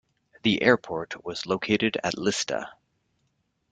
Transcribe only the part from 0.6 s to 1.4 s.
airport